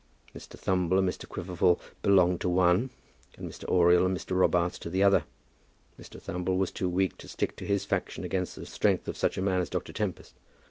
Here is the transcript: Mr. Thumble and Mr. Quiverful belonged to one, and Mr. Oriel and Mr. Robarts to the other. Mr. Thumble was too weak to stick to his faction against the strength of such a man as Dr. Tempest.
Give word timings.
Mr. 0.35 0.57
Thumble 0.57 0.97
and 0.97 1.07
Mr. 1.07 1.29
Quiverful 1.29 1.79
belonged 2.01 2.41
to 2.41 2.49
one, 2.49 2.89
and 3.37 3.47
Mr. 3.47 3.65
Oriel 3.69 4.03
and 4.03 4.17
Mr. 4.17 4.35
Robarts 4.35 4.79
to 4.79 4.89
the 4.89 5.03
other. 5.03 5.25
Mr. 5.99 6.19
Thumble 6.19 6.57
was 6.57 6.71
too 6.71 6.89
weak 6.89 7.19
to 7.19 7.27
stick 7.27 7.55
to 7.57 7.67
his 7.67 7.85
faction 7.85 8.23
against 8.23 8.55
the 8.55 8.65
strength 8.65 9.07
of 9.07 9.15
such 9.15 9.37
a 9.37 9.43
man 9.43 9.61
as 9.61 9.69
Dr. 9.69 9.93
Tempest. 9.93 10.33